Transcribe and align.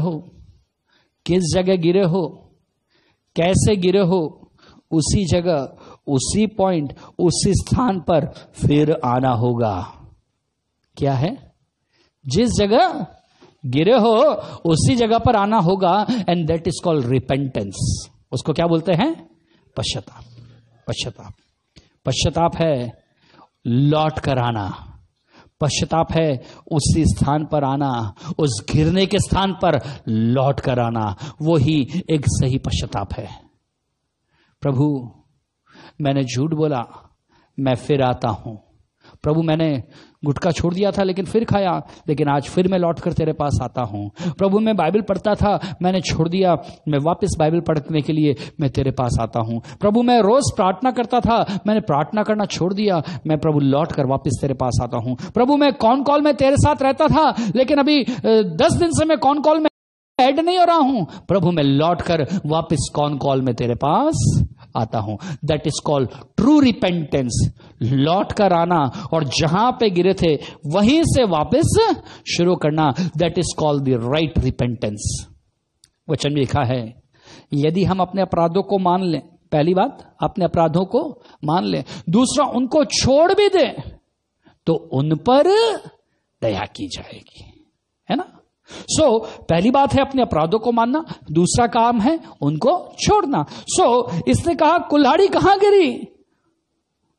हो? 0.00 0.30
किस 1.26 1.42
जगह 1.54 1.76
गिरे 1.76 2.04
हो? 2.04 2.50
कैसे 3.36 3.76
गिरे 3.76 4.00
हो? 4.00 4.50
उसी 4.90 5.24
जगह, 5.24 5.76
उसी 6.06 6.46
पॉइंट 6.46 6.96
उसी 7.18 7.52
स्थान 7.54 8.00
पर 8.00 8.26
फिर 8.54 9.00
आना 9.04 9.30
होगा। 9.30 10.00
क्या 10.96 11.14
है? 11.14 11.52
जिस 12.26 12.50
जगह 12.58 13.06
गिरे 13.66 13.98
हो, 13.98 14.16
उसी 14.70 14.96
जगह 14.96 15.18
पर 15.18 15.36
आना 15.36 15.58
होगा 15.58 16.06
and 16.28 16.46
that 16.46 16.68
is 16.68 16.84
called 16.84 17.06
repentance 17.06 18.08
उसको 18.32 18.52
क्या 18.52 18.66
बोलते 18.66 18.92
हैं? 18.92 19.30
पश्चाताप। 19.76 20.24
पश्चाताप। 20.88 21.32
पश्चाताप 22.06 22.56
है 22.56 23.02
लौट 23.66 24.18
कर 24.18 24.38
आना। 24.38 24.93
पश्चाताप 25.60 26.12
है, 26.12 26.42
उसी 26.72 27.04
स्थान 27.04 27.44
पर 27.44 27.64
आना, 27.64 28.14
उस 28.38 28.66
घिरने 28.70 29.06
के 29.06 29.18
स्थान 29.18 29.52
पर 29.52 29.80
लौट 30.08 30.60
कर 30.60 30.78
आना 30.78 31.16
वो 31.42 31.56
ही 31.56 32.02
एक 32.10 32.24
सही 32.28 32.58
पश्चाताप 32.58 33.12
है। 33.12 33.28
प्रभु, 34.60 35.10
मैंने 36.00 36.24
झूठ 36.24 36.54
बोला, 36.54 36.86
मैं 37.60 37.74
फिर 37.74 38.02
आता 38.02 38.28
हूँ। 38.28 38.62
प्रभु, 39.22 39.42
मैंने 39.42 39.84
गुटखा 40.24 40.50
छोड़ 40.50 40.72
दिया 40.74 40.90
था, 40.90 41.02
लेकिन 41.02 41.24
फिर 41.24 41.44
खाया। 41.44 41.72
लेकिन 42.08 42.28
आज 42.28 42.48
फिर 42.48 42.68
मैं 42.68 42.78
लौट 42.78 43.00
कर 43.00 43.12
तेरे 43.12 43.32
पास 43.32 43.58
आता 43.62 43.82
हूँ। 43.82 44.10
प्रभु, 44.38 44.58
मैं 44.58 44.76
बाइबल 44.76 45.00
पढ़ता 45.02 45.34
था, 45.34 45.58
मैंने 45.82 46.00
छोड़ 46.02 46.28
दिया। 46.28 46.54
मैं 46.88 46.98
वापस 47.04 47.36
बाइबल 47.38 47.60
पढ़ने 47.60 48.02
के 48.02 48.12
लिए 48.12 48.34
मैं 48.60 48.70
तेरे 48.70 48.90
पास 48.92 49.18
आता 49.20 49.40
हूँ। 49.40 49.60
प्रभु, 49.80 50.02
मैं 50.02 50.20
रोज 50.20 50.52
प्रार्थना 50.56 50.90
करता 50.90 51.20
था, 51.20 51.38
मैंने 51.66 51.80
प्रार्थना 51.82 52.22
करना 52.22 52.44
छोड़ 52.46 52.72
दिया। 52.74 53.02
मैं 53.26 53.38
प्रभु 53.38 53.60
लौट 53.60 53.92
कर 53.92 54.06
वापस 54.06 54.38
तेरे 54.40 54.54
पास 54.54 54.78
आता 54.82 54.98
हूँ। 54.98 55.16
प्रभु, 55.34 55.56
मैं 55.56 55.72
कौन 55.76 56.02
कॉल 56.02 56.22
में 56.22 56.34
तेरे 56.34 56.56
साथ 56.56 56.82
रहता 56.82 57.08
था, 57.08 57.30
लेकिन 57.56 57.78
अभी 57.78 58.02
दस 58.26 58.72
दिन 58.72 58.90
से 58.92 59.04
मैं 59.04 59.18
कौन 59.18 59.40
कॉल 59.40 59.60
में 59.60 59.68
ऐड 60.18 60.38
नहीं 60.40 60.58
हो 60.58 60.64
रहा 60.64 60.76
हूँ। 60.78 61.06
प्रभु, 61.28 61.50
मैं 61.50 61.62
लौट 61.62 62.02
कर 62.02 62.26
वापिस 62.46 62.88
कौन 62.94 63.16
कॉल 63.18 63.40
में 63.42 63.54
तेरे 63.54 63.74
पास 63.74 64.24
आता 64.74 64.98
हूँ। 64.98 65.18
That 65.44 65.66
is 65.66 65.80
called 65.86 66.10
true 66.36 66.58
repentance 66.60 67.40
लौट 67.82 68.32
कर 68.32 68.52
आना 68.52 68.80
और 69.12 69.24
जहाँ 69.32 69.70
पे 69.72 69.90
गिरे 69.90 70.14
थे, 70.14 70.34
वहीं 70.66 71.02
से 71.06 71.24
वापस 71.26 71.78
शुरू 72.28 72.56
करना। 72.56 72.90
That 73.16 73.38
is 73.38 73.54
called 73.58 73.84
the 73.84 74.00
right 74.04 74.38
repentance 74.38 75.26
वचन 76.08 76.32
में 76.32 76.40
लिखा 76.40 76.64
है, 76.64 76.82
यदि 77.54 77.84
हम 77.84 78.00
अपने 78.00 78.22
अपराधों 78.22 78.62
को 78.62 78.78
मान 78.80 79.02
लें, 79.02 79.20
पहली 79.52 79.74
बात, 79.74 79.98
अपने 80.22 80.44
अपराधों 80.44 80.84
को 80.86 81.00
मान 81.44 81.64
लें। 81.64 81.82
दूसरा, 82.10 82.46
उनको 82.48 82.84
छोड़ 82.92 83.32
भी 83.32 83.48
दे 83.48 83.66
तो 84.66 84.74
उन 84.92 85.14
पर 85.28 85.48
दया 86.42 86.64
की 86.66 86.86
जाएगी। 86.88 87.44
है 88.08 88.16
ना? 88.16 88.24
सो 88.68 89.26
so, 89.26 89.42
पहली 89.42 89.70
बात 89.70 89.94
है 89.94 90.00
अपने 90.00 90.22
अपराधों 90.22 90.58
को 90.58 90.72
मानना 90.72 91.04
दूसरा 91.32 91.66
काम 91.66 92.00
है 92.00 92.20
उनको 92.42 92.92
छोड़ना। 93.02 93.46
सो 93.50 94.10
so, 94.10 94.22
इसने 94.28 94.54
कहा 94.54 94.78
कुल्हाड़ी 94.78 95.28
कहाँ 95.28 95.58
गिरी? 95.58 96.08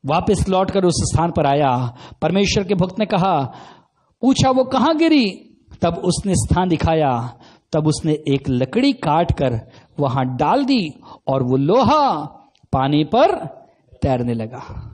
वापस 0.06 0.48
लौटकर 0.48 0.84
उस 0.84 0.94
स्थान 0.96 1.30
पर 1.30 1.46
आया। 1.46 1.96
परमेश्वर 2.22 2.64
के 2.64 2.74
भक्त 2.74 2.98
ने 2.98 3.06
कहा 3.06 3.54
पूछा 4.20 4.50
वो 4.50 4.64
कहाँ 4.64 4.96
गिरी? 4.96 5.30
तब 5.82 5.94
उसने 5.94 6.34
स्थान 6.34 6.68
दिखाया। 6.68 7.38
तब 7.72 7.86
उसने 7.86 8.12
एक 8.12 8.48
लकड़ी 8.48 8.92
काट 8.92 9.32
कर 9.32 9.60
वहाँ 10.00 10.36
डाल 10.36 10.64
दी 10.64 11.00
और 11.26 11.42
वो 11.42 11.56
लोहा 11.56 12.24
पानी 12.72 13.04
पर 13.04 13.46
तैरने 14.02 14.34
लगा। 14.34 14.92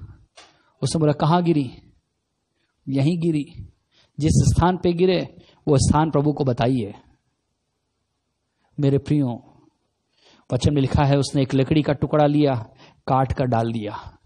उसने 0.83 1.01
बोला 1.01 1.13
कहाँ 1.13 1.43
गिरी? 1.43 1.71
यहीं 2.89 3.19
गिरी। 3.19 3.69
जिस 4.21 4.33
स्थान 4.33 4.77
पे 4.77 4.93
गिरे 4.93 5.37
वो 5.69 5.77
स्थान 5.79 6.11
प्रभु 6.11 6.33
को 6.33 6.45
बताइए। 6.45 6.95
मेरे 8.81 8.99
प्रियो, 8.99 9.43
वचन 10.53 10.75
में 10.75 10.81
लिखा 10.83 11.05
है, 11.05 11.19
उसने 11.19 11.43
एक 11.43 11.55
लकड़ी 11.55 11.83
का 11.83 11.93
टुकड़ा 11.93 12.27
लिया, 12.27 12.55
काट 13.07 13.33
कर 13.33 13.45
डाल 13.45 13.73
दिया। 13.73 14.19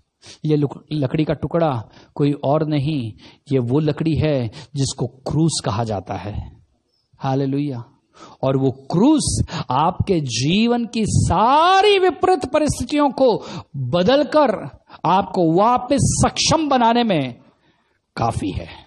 ये 0.44 0.56
लकड़ी 0.92 1.24
का 1.24 1.34
टुकड़ा 1.34 1.90
कोई 2.14 2.32
और 2.32 2.66
नहीं, 2.66 3.12
ये 3.52 3.58
वो 3.58 3.78
लकड़ी 3.78 4.14
है 4.14 4.50
जिसको 4.76 5.06
क्रूस 5.06 5.60
कहा 5.64 5.84
जाता 5.84 6.14
है। 6.14 6.62
हाल 7.18 7.74
और 8.42 8.56
वो 8.56 8.70
क्रूस 8.70 9.44
आपके 9.70 10.20
जीवन 10.20 10.86
की 10.86 11.04
सारी 11.06 11.98
विपरीत 11.98 12.46
परिस्थितियों 12.46 13.10
को 13.10 13.44
बदलकर 13.76 14.78
आपको 15.04 15.52
वापस 15.52 16.24
सक्षम 16.26 16.68
बनाने 16.68 17.04
में 17.04 17.40
काफ़ी 18.16 18.50
है। 18.50 18.85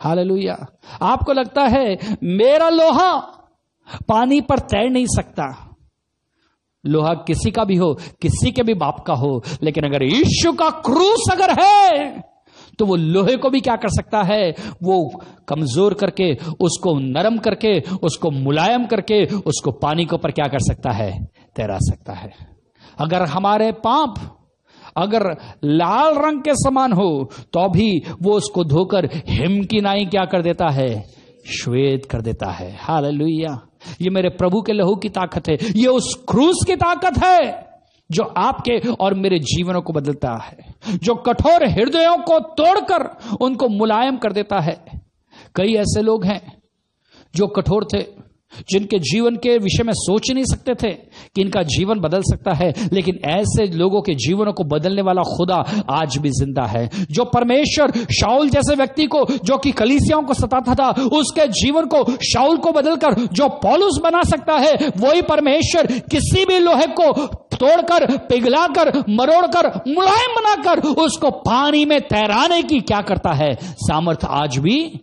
हालेलुया। 0.00 0.56
आपको 1.02 1.32
लगता 1.32 1.64
है 1.66 2.16
मेरा 2.22 2.68
लोहा 2.68 3.12
पानी 4.08 4.40
पर 4.40 4.58
तैर 4.58 4.90
नहीं 4.90 5.06
सकता? 5.08 5.44
लोहा 6.84 7.12
किसी 7.26 7.50
का 7.50 7.64
भी 7.64 7.76
हो, 7.76 7.92
किसी 8.22 8.50
के 8.52 8.62
भी 8.62 8.74
बाप 8.74 9.02
का 9.06 9.14
हो, 9.14 9.42
लेकिन 9.62 9.84
अगर 9.84 10.02
ईश्व 10.04 10.52
का 10.52 10.70
क्रूस 10.82 11.26
अगर 11.32 11.60
है 11.60 12.22
तो 12.78 12.86
वो 12.86 12.96
लोहे 12.96 13.36
को 13.36 13.50
भी 13.50 13.60
क्या 13.60 13.74
कर 13.76 13.88
सकता 13.88 14.22
है? 14.22 14.50
वो 14.82 15.22
कमज़ोर 15.48 15.94
करके, 15.94 16.32
उसको 16.60 16.92
नरम 16.98 17.38
करके, 17.38 17.78
उसको 18.02 18.30
मुलायम 18.30 18.84
करके, 18.86 19.24
उसको 19.24 19.70
पानी 19.72 20.04
के 20.04 20.14
ऊपर 20.14 20.30
क्या 20.30 20.46
कर 20.46 20.58
सकता 20.58 20.90
है? 20.92 21.10
तैरा 21.56 21.78
सकता 21.80 22.12
है। 22.12 22.30
अगर 22.98 23.22
हमारे 23.22 23.70
पाप 23.84 24.14
अगर 24.96 25.30
लाल 25.64 26.14
रंग 26.16 26.40
के 26.40 26.54
समान 26.54 26.92
हो 26.92 27.08
तो 27.52 27.68
भी 27.68 27.90
वो 28.22 28.32
उसको 28.32 28.64
धोकर 28.64 29.08
हिम 29.28 29.62
की 29.64 29.80
नाई 29.80 30.04
क्या 30.06 30.24
कर 30.24 30.42
देता 30.42 30.68
है? 30.68 30.90
श्वेत 31.52 32.06
कर 32.06 32.22
देता 32.22 32.50
है। 32.50 32.74
हाल 32.76 33.20
ये 34.00 34.10
मेरे 34.10 34.28
प्रभु 34.28 34.60
के 34.62 34.72
लहू 34.72 34.94
की 34.96 35.08
ताकत 35.08 35.48
है। 35.48 35.54
ये 35.76 35.86
उस 35.86 36.14
क्रूस 36.28 36.64
की 36.66 36.76
ताकत 36.76 37.22
है 37.24 37.66
जो 38.10 38.22
आपके 38.22 38.78
और 39.00 39.14
मेरे 39.14 39.38
जीवनों 39.38 39.80
को 39.82 39.92
बदलता 39.92 40.32
है, 40.42 40.56
जो 40.94 41.14
कठोर 41.14 41.66
हृदयों 41.66 42.16
को 42.18 42.38
तोड़कर 42.54 43.06
उनको 43.40 43.68
मुलायम 43.68 44.16
कर 44.16 44.32
देता 44.32 44.60
है। 44.60 44.76
कई 45.54 45.74
ऐसे 45.74 46.02
लोग 46.02 46.24
हैं 46.24 46.40
जो 47.34 47.46
कठोर 47.46 47.86
थे 47.94 48.02
जिनके 48.70 48.98
जीवन 48.98 49.36
के 49.36 49.58
विषय 49.58 49.82
में 49.82 49.92
सोच 49.96 50.30
नहीं 50.30 50.44
सकते 50.44 50.74
थे 50.74 50.92
कि 51.34 51.40
इनका 51.40 51.62
जीवन 51.62 52.00
बदल 52.00 52.20
सकता 52.20 52.54
है, 52.54 52.72
लेकिन 52.92 53.18
ऐसे 53.24 53.66
लोगों 53.66 54.02
के 54.02 54.14
जीवनों 54.14 54.52
को 54.52 54.64
बदलने 54.64 55.02
वाला 55.02 55.22
खुदा 55.22 55.84
आज 55.90 56.16
भी 56.16 56.30
ज़िंदा 56.30 56.62
है। 56.62 56.90
जो 57.10 57.24
परमेश्वर 57.24 57.90
शाउल 57.90 58.48
जैसे 58.48 58.74
व्यक्ति 58.74 59.06
को, 59.06 59.24
जो 59.44 59.58
कि 59.58 59.72
कलीसियाओं 59.72 60.22
को 60.22 60.34
सताता 60.34 60.74
था, 60.74 60.90
उसके 61.16 61.48
जीवन 61.48 61.86
को 61.86 62.04
शाउल 62.16 62.56
को 62.56 62.72
बदलकर 62.72 63.14
जो 63.14 63.48
पॉलुस 63.48 64.00
बना 64.02 64.22
सकता 64.22 64.54
है, 64.54 64.74
वही 64.96 65.22
परमेश्वर 65.22 65.86
किसी 65.86 66.44
भी 66.44 66.58
लोहे 66.58 66.86
को 66.86 67.12
तोड़कर, 67.56 68.16
पिघलाकर, 68.18 68.98
मरोड़कर, 69.08 69.66
मुलायम 69.88 70.34
बनाकर, 70.34 70.88
उसको 70.88 71.30
पानी 71.30 71.84
में 71.84 72.00
तैराने 72.00 72.62
की 72.62 72.80
क्या 72.80 73.00
करता 73.00 73.32
है? 73.32 73.54
सामर्थ्य 73.62 74.26
आज 74.30 74.58
भी 74.58 75.00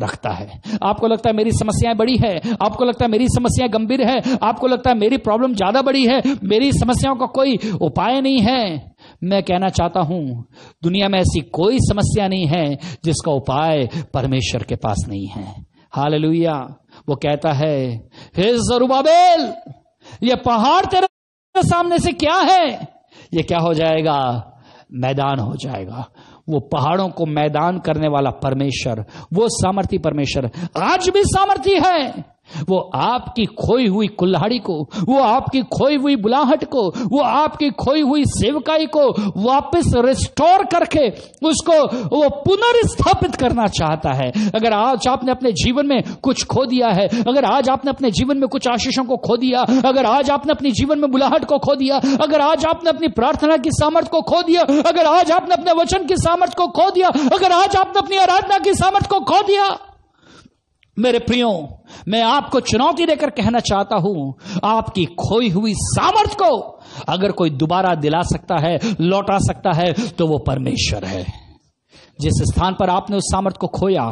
रखता 0.00 0.30
है। 0.30 0.60
आपको 0.82 1.06
लगता 1.06 1.30
है 1.30 1.36
मेरी 1.36 1.50
समस्याएँ 1.50 1.96
बड़ी 1.96 2.16
है? 2.16 2.36
आपको 2.62 2.84
लगता 2.84 3.04
है 3.04 3.10
मेरी 3.10 3.26
समस्याएँ 3.28 3.70
गंभीर 3.70 4.02
है? 4.02 4.38
आपको 4.42 4.66
लगता 4.66 4.90
है 4.90 4.96
मेरी 4.96 5.16
प्रॉब्लम 5.16 5.54
ज़्यादा 5.54 5.82
बड़ी 5.82 6.04
है? 6.06 6.20
मेरी 6.44 6.72
समस्याओं 6.72 7.16
का 7.16 7.26
कोई 7.26 7.58
उपाय 7.82 8.20
नहीं 8.20 8.40
है? 8.40 8.94
मैं 9.24 9.42
कहना 9.42 9.68
चाहता 9.68 10.00
हूँ, 10.00 10.44
दुनिया 10.82 11.08
में 11.08 11.18
ऐसी 11.18 11.40
कोई 11.40 11.78
समस्या 11.80 12.28
नहीं 12.28 12.46
है 12.46 12.78
जिसका 13.04 13.32
उपाय 13.32 13.88
परमेश्वर 14.14 14.62
के 14.62 14.76
पास 14.76 15.04
नहीं 15.08 15.26
है। 15.26 15.66
हाल 15.92 16.24
वो 17.08 17.14
कहता 17.14 17.52
है, 17.52 17.96
हे 18.36 18.52
जरूबाबेल 18.52 19.52
ये 20.22 20.34
पहाड़ 20.36 20.84
तेरे 20.86 21.62
सामने 21.62 21.98
से 21.98 22.12
क्या 22.12 22.34
है? 22.34 22.72
ये 23.34 23.42
क्या 23.42 23.58
हो 23.58 23.72
जाएगा? 23.74 24.16
मैदान 24.96 25.38
हो 25.38 25.56
जाएगा। 25.56 26.08
वो 26.48 26.60
पहाड़ों 26.60 27.08
को 27.08 27.26
मैदान 27.26 27.78
करने 27.78 28.08
वाला 28.08 28.30
परमेश्वर, 28.30 29.04
वो 29.32 29.48
सामर्थी 29.48 29.98
परमेश्वर 29.98 30.50
आज 30.82 31.08
भी 31.08 31.22
सामर्थी 31.24 31.78
है। 31.86 32.35
वो 32.68 32.78
आपकी 32.94 33.44
खोई 33.60 33.86
हुई 33.86 34.06
कुल्हाड़ी 34.18 34.58
को, 34.58 34.78
वो 35.08 35.18
आपकी 35.18 35.60
खोई 35.72 35.96
हुई 35.96 36.16
बुलाहट 36.16 36.64
को, 36.64 36.88
वो 37.08 37.22
आपकी 37.22 37.70
खोई 37.70 38.00
हुई 38.00 38.24
सेवकाई 38.26 38.86
को 38.86 39.08
वापस 39.42 39.92
रिस्टोर 39.96 40.64
करके 40.64 41.08
उसको 41.46 41.76
वो 42.16 42.28
पुनर्स्थापित 42.44 43.34
करना 43.36 43.66
चाहता 43.66 44.12
है। 44.12 44.30
अगर 44.54 44.72
आज 44.72 45.08
आपने 45.08 45.32
अपने 45.32 45.52
जीवन 45.52 45.86
में 45.86 46.02
कुछ 46.22 46.44
खो 46.44 46.64
दिया 46.66 46.88
है, 46.88 47.08
अगर 47.22 47.44
आज 47.44 47.68
आपने 47.68 47.90
अपने 47.90 48.10
जीवन 48.10 48.38
में 48.38 48.48
कुछ 48.48 48.68
आशीषों 48.68 49.04
को 49.04 49.16
खो 49.16 49.36
दिया, 49.36 49.60
अगर 49.88 50.06
आज 50.06 50.30
आपने 50.30 50.52
अपने 50.52 50.70
जीवन 50.70 50.98
में 50.98 51.10
बुलाहट 51.10 51.44
को 51.44 51.58
खो 51.58 51.74
दिया, 51.74 52.00
अगर 52.20 52.40
आज 52.40 52.64
आपने 52.66 52.90
अपनी 52.90 53.08
प्रार्थना 53.08 53.56
की 53.56 53.70
सामर्थ्य 53.70 54.10
को 54.10 54.20
खो 54.22 54.42
दिया, 54.42 54.60
अगर 54.86 55.06
आज 55.06 55.30
आपने 55.30 55.54
अपने 55.54 55.72
वचन 55.72 56.06
की 56.06 56.16
सामर्थ्य 56.16 56.54
को 56.58 56.66
खो 56.68 56.90
दिया, 56.90 57.08
अगर 57.32 57.52
आज 57.52 57.76
आपने 57.76 58.00
अपनी 58.00 58.16
आराधना 58.16 58.58
की 58.58 58.74
सामर्थ्य 58.74 59.08
को 59.10 59.20
खो 59.24 59.42
दिया 59.42 59.68
मेरे 60.96 61.18
प्रियो, 61.18 61.48
मैं 62.08 62.22
आपको 62.22 62.60
चुनौती 62.60 63.06
देकर 63.06 63.30
कहना 63.30 63.60
चाहता 63.60 63.96
हूँ, 63.96 64.34
आपकी 64.64 65.04
खोई 65.04 65.48
हुई 65.48 65.72
सामर्थ 65.76 66.34
को 66.34 66.56
अगर 67.08 67.32
कोई 67.32 67.50
दोबारा 67.52 67.94
दिला 67.94 68.22
सकता 68.22 68.58
है, 68.58 68.78
लौटा 69.00 69.38
सकता 69.38 69.72
है 69.72 69.92
तो 69.92 70.26
वो 70.26 70.38
परमेश्वर 70.38 71.04
है। 71.04 71.24
जिस 72.20 72.42
स्थान 72.44 72.74
पर 72.74 72.90
आपने 72.90 73.16
उस 73.16 73.24
सामर्थ 73.24 73.56
को 73.56 73.66
खोया, 73.68 74.04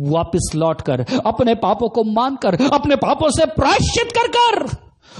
वापस 0.00 0.50
लौटकर, 0.54 1.04
अपने 1.26 1.54
पापों 1.54 1.88
को 1.88 2.04
मानकर, 2.04 2.54
अपने 2.72 2.96
पापों 2.96 3.28
से 3.30 3.46
प्रायश्चित 3.46 4.12
कर 4.12 4.28
कर, 4.28 4.64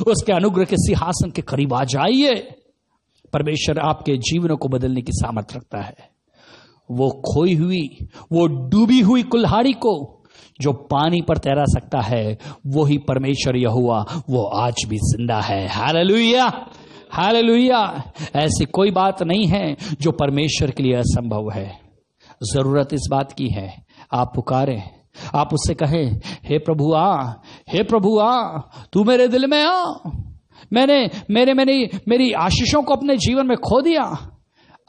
उसके 0.06 0.32
अनुग्रह 0.32 0.64
के 0.64 0.76
सिंहासन 0.76 1.30
के 1.30 1.42
करीब 1.42 1.74
आ 1.74 1.82
जाइए। 1.84 2.34
परमेश्वर 3.32 3.78
आपके 3.78 4.16
जीवनों 4.20 4.56
को 4.56 4.68
बदलने 4.68 5.02
की 5.02 5.12
सामर्थ 5.12 5.56
रखता 5.56 5.80
है। 5.80 5.94
वो 6.90 7.08
खोई 7.26 7.54
हुई, 7.54 7.88
वो 8.32 8.46
डूबी 8.46 9.00
हुई 9.00 9.22
कुल्हाड़ी 9.22 9.72
को 9.72 10.21
जो 10.62 10.72
पानी 10.72 11.20
पर 11.22 11.38
तैरा 11.38 11.64
सकता 11.64 12.00
है, 12.00 12.38
वही 12.66 12.98
परमेश्वर 12.98 13.56
यह 13.56 13.70
हुआ 13.70 14.04
वो 14.30 14.44
आज 14.44 14.84
भी 14.88 14.96
ज़िंदा 14.96 15.40
है। 15.40 15.66
हालेलुया! 15.68 16.46
हालेलुया! 17.12 17.82
ऐसी 18.36 18.64
कोई 18.64 18.90
बात 18.90 19.22
नहीं 19.22 19.46
है 19.46 19.76
जो 20.00 20.12
परमेश्वर 20.12 20.70
के 20.70 20.82
लिए 20.82 20.94
असंभव 20.94 21.50
है। 21.50 21.68
ज़रूरत 22.42 22.88
इस 22.94 23.08
बात 23.10 23.32
की 23.32 23.48
है, 23.48 23.68
आप 24.12 24.32
पुकारे। 24.34 24.82
आप 25.34 25.54
उससे 25.54 25.74
कहें, 25.74 26.20
हे 26.44 26.58
प्रभु 26.58 26.92
आ 26.92 27.32
हे 27.72 27.82
प्रभु 27.82 28.18
आ 28.18 28.58
तू 28.92 29.04
मेरे 29.04 29.28
दिल 29.28 29.46
में 29.46 29.62
आ। 29.64 29.94
मैंने, 30.72 31.10
मेरे 31.30 31.54
मैंने 31.54 31.88
मेरी 32.08 32.32
आशीषों 32.32 32.82
को 32.82 32.94
अपने 32.94 33.16
जीवन 33.16 33.46
में 33.46 33.56
खो 33.56 33.80
दिया। 33.80 34.31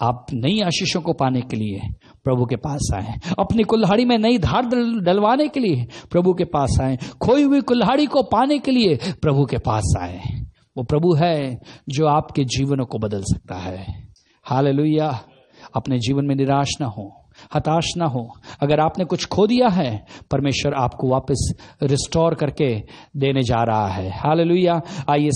आप 0.01 0.25
नई 0.33 0.59
आशीषों 0.59 1.01
को 1.01 1.13
पाने 1.13 1.41
के 1.41 1.55
लिए 1.55 1.79
प्रभु 2.23 2.45
के 2.45 2.55
पास 2.55 2.89
आए। 2.95 3.13
अपनी 3.39 3.63
कुल्हाड़ी 3.63 4.05
में 4.05 4.17
नई 4.17 4.37
धार 4.37 4.65
डलवाने 5.01 5.47
के 5.47 5.59
लिए 5.59 5.85
प्रभु 6.11 6.33
के 6.33 6.45
पास 6.45 6.77
आए। 6.81 6.97
खोई 7.21 7.43
हुई 7.43 7.61
कुल्हाड़ी 7.61 8.05
को 8.05 8.23
पाने 8.23 8.59
के 8.59 8.71
लिए 8.71 8.99
प्रभु 9.21 9.45
के 9.45 9.57
पास 9.57 9.93
आए। 9.99 10.21
वो 10.77 10.83
प्रभु 10.83 11.13
है 11.13 11.59
जो 11.89 12.07
आपके 12.07 12.43
जीवनों 12.43 12.85
को 12.85 12.97
बदल 12.97 13.21
सकता 13.21 13.55
है। 13.55 13.85
हाल 14.45 14.67
अपने 15.75 15.97
जीवन 15.99 16.25
में 16.25 16.35
निराश 16.35 16.71
ना 16.81 16.87
हो, 16.87 17.29
हताश 17.55 17.85
ना 17.97 18.05
हो। 18.05 18.27
अगर 18.61 18.79
आपने 18.79 19.05
कुछ 19.05 19.25
खो 19.25 19.45
दिया 19.47 19.67
है, 19.67 20.05
परमेश्वर 20.31 20.73
आपको 20.73 21.09
वापस 21.09 21.53
रिस्टोर 21.83 22.33
करके 22.33 22.75
देने 23.17 23.41
जा 23.41 23.63
रहा 23.63 23.87
है। 23.87 24.09
हाल 24.09 24.41
आइए 25.09 25.29